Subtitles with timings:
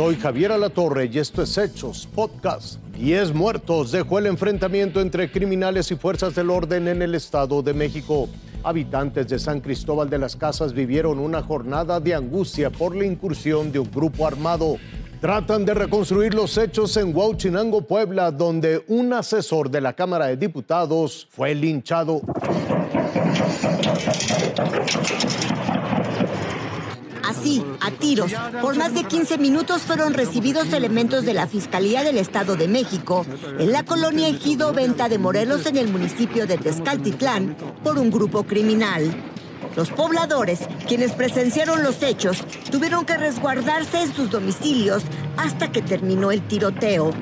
[0.00, 2.82] Soy Javier Alatorre y esto es Hechos Podcast.
[2.96, 7.74] Diez muertos dejó el enfrentamiento entre criminales y fuerzas del orden en el Estado de
[7.74, 8.26] México.
[8.64, 13.70] Habitantes de San Cristóbal de las Casas vivieron una jornada de angustia por la incursión
[13.72, 14.78] de un grupo armado.
[15.20, 20.38] Tratan de reconstruir los hechos en Huachinango, Puebla, donde un asesor de la Cámara de
[20.38, 22.22] Diputados fue linchado.
[27.30, 32.18] Así, a tiros, por más de 15 minutos fueron recibidos elementos de la Fiscalía del
[32.18, 33.24] Estado de México
[33.56, 38.42] en la colonia Ejido Venta de Morelos en el municipio de Tezcaltitlán por un grupo
[38.42, 39.14] criminal.
[39.76, 45.04] Los pobladores, quienes presenciaron los hechos, tuvieron que resguardarse en sus domicilios
[45.36, 47.12] hasta que terminó el tiroteo.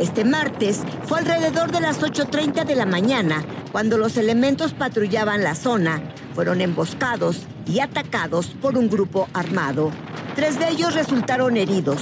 [0.00, 5.54] Este martes fue alrededor de las 8.30 de la mañana cuando los elementos patrullaban la
[5.54, 6.00] zona.
[6.34, 9.90] Fueron emboscados y atacados por un grupo armado.
[10.34, 12.00] Tres de ellos resultaron heridos.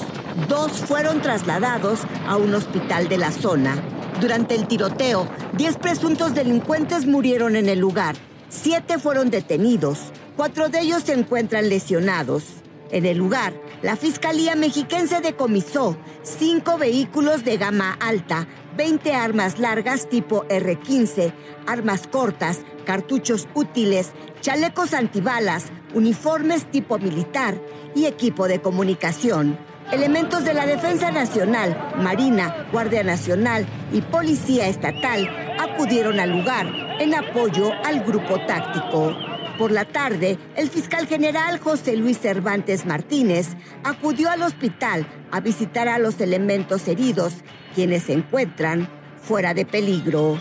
[0.48, 3.74] Dos fueron trasladados a un hospital de la zona.
[4.20, 8.14] Durante el tiroteo, diez presuntos delincuentes murieron en el lugar.
[8.48, 10.12] Siete fueron detenidos.
[10.36, 12.44] Cuatro de ellos se encuentran lesionados.
[12.92, 20.08] En el lugar, la Fiscalía Mexiquense decomisó cinco vehículos de gama alta, 20 armas largas
[20.08, 21.32] tipo R-15,
[21.66, 27.60] armas cortas, cartuchos útiles, chalecos antibalas, uniformes tipo militar
[27.94, 29.58] y equipo de comunicación.
[29.92, 36.66] Elementos de la Defensa Nacional, Marina, Guardia Nacional y Policía Estatal acudieron al lugar
[37.00, 39.27] en apoyo al grupo táctico.
[39.58, 43.48] Por la tarde, el fiscal general José Luis Cervantes Martínez
[43.82, 47.32] acudió al hospital a visitar a los elementos heridos,
[47.74, 48.88] quienes se encuentran
[49.20, 50.40] fuera de peligro.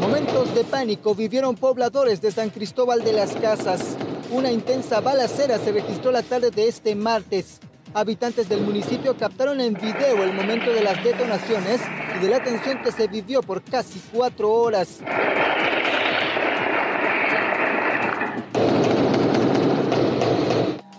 [0.00, 3.96] Momentos de pánico vivieron pobladores de San Cristóbal de las Casas.
[4.32, 7.60] Una intensa balacera se registró la tarde de este martes.
[7.94, 11.80] Habitantes del municipio captaron en video el momento de las detonaciones
[12.16, 14.98] y de la tensión que se vivió por casi cuatro horas.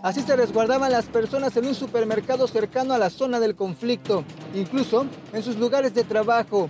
[0.03, 5.05] Así se resguardaban las personas en un supermercado cercano a la zona del conflicto, incluso
[5.31, 6.69] en sus lugares de trabajo.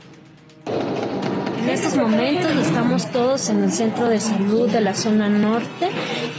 [1.63, 5.89] En estos momentos estamos todos en el centro de salud de la zona norte,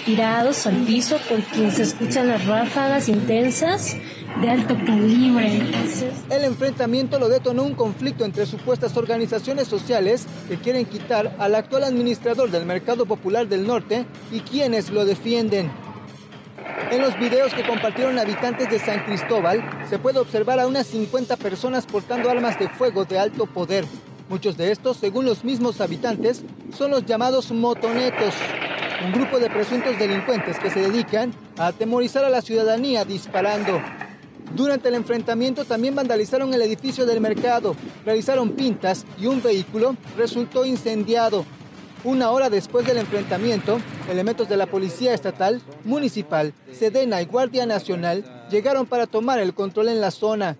[0.06, 3.96] tirados al piso porque se escuchan las ráfagas intensas
[4.40, 5.62] de alto calibre.
[6.30, 11.82] El enfrentamiento lo detonó un conflicto entre supuestas organizaciones sociales que quieren quitar al actual
[11.82, 15.83] administrador del Mercado Popular del Norte y quienes lo defienden.
[16.94, 21.36] En los videos que compartieron habitantes de San Cristóbal, se puede observar a unas 50
[21.38, 23.84] personas portando armas de fuego de alto poder.
[24.28, 28.32] Muchos de estos, según los mismos habitantes, son los llamados motonetos,
[29.04, 33.82] un grupo de presuntos delincuentes que se dedican a atemorizar a la ciudadanía disparando.
[34.54, 40.64] Durante el enfrentamiento también vandalizaron el edificio del mercado, realizaron pintas y un vehículo resultó
[40.64, 41.44] incendiado.
[42.04, 48.46] Una hora después del enfrentamiento, elementos de la Policía Estatal, Municipal, Sedena y Guardia Nacional
[48.50, 50.58] llegaron para tomar el control en la zona.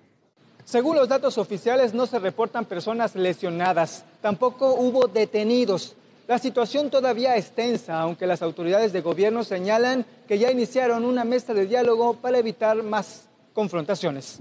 [0.65, 5.97] Según los datos oficiales, no se reportan personas lesionadas, tampoco hubo detenidos.
[6.27, 11.25] La situación todavía es tensa, aunque las autoridades de gobierno señalan que ya iniciaron una
[11.25, 14.39] mesa de diálogo para evitar más confrontaciones.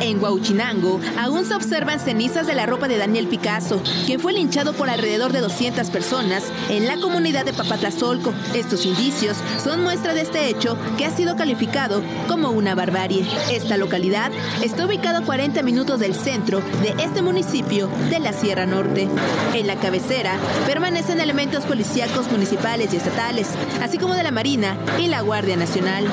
[0.00, 4.72] En Huauchinango aún se observan cenizas de la ropa de Daniel Picasso, quien fue linchado
[4.72, 8.32] por alrededor de 200 personas en la comunidad de Papatlazolco.
[8.54, 13.26] Estos indicios son muestra de este hecho que ha sido calificado como una barbarie.
[13.50, 14.30] Esta localidad
[14.62, 19.08] está ubicada a 40 minutos del centro de este municipio de la Sierra Norte.
[19.54, 23.48] En la cabecera permanecen elementos policíacos municipales y estatales,
[23.82, 26.06] así como de la Marina y la Guardia Nacional.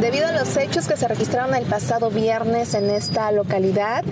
[0.00, 4.04] Debido a los hechos que se registraron el pasado viernes en esta localidad,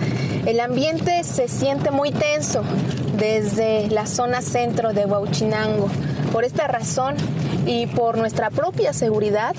[0.45, 2.63] el ambiente se siente muy tenso
[3.17, 5.89] desde la zona centro de Huauchinango.
[6.31, 7.15] Por esta razón
[7.65, 9.55] y por nuestra propia seguridad,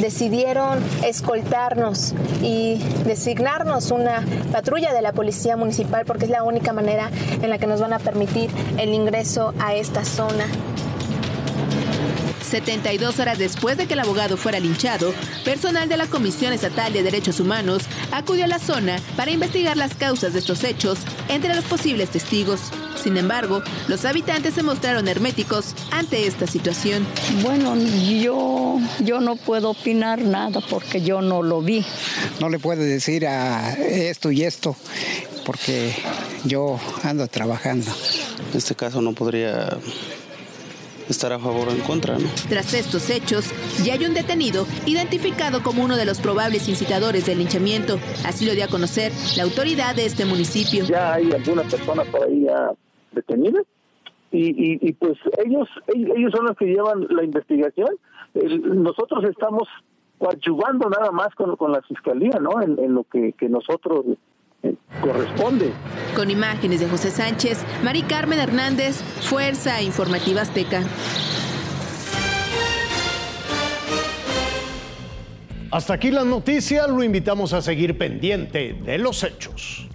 [0.00, 7.10] decidieron escoltarnos y designarnos una patrulla de la policía municipal porque es la única manera
[7.40, 10.44] en la que nos van a permitir el ingreso a esta zona.
[12.46, 15.12] 72 horas después de que el abogado fuera linchado,
[15.44, 17.82] personal de la Comisión Estatal de Derechos Humanos
[18.12, 20.98] acudió a la zona para investigar las causas de estos hechos
[21.28, 22.60] entre los posibles testigos.
[23.02, 27.06] Sin embargo, los habitantes se mostraron herméticos ante esta situación.
[27.42, 31.84] Bueno, yo, yo no puedo opinar nada porque yo no lo vi.
[32.40, 34.76] No le puedo decir a esto y esto
[35.44, 35.94] porque
[36.44, 37.90] yo ando trabajando.
[38.50, 39.78] En este caso no podría
[41.08, 42.18] estar a favor o en contra.
[42.18, 42.28] ¿no?
[42.48, 43.52] Tras estos hechos,
[43.84, 47.98] ya hay un detenido identificado como uno de los probables incitadores del linchamiento.
[48.24, 50.84] Así lo dio a conocer la autoridad de este municipio.
[50.84, 52.70] Ya hay algunas personas por ahí ya
[53.12, 53.64] detenidas
[54.32, 57.88] y, pues ellos ellos son los que llevan la investigación.
[58.34, 59.68] nosotros estamos
[60.18, 62.60] coadyuvando nada más con, con la fiscalía, ¿no?
[62.62, 64.04] En, lo que, que nosotros
[65.00, 65.72] corresponde.
[66.14, 70.82] Con imágenes de José Sánchez, Mari Carmen Hernández, Fuerza Informativa Azteca.
[75.70, 79.85] Hasta aquí la noticia, lo invitamos a seguir pendiente de los hechos.